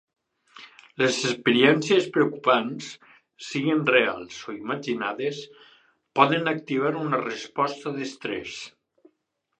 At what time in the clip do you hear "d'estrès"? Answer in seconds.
8.01-8.61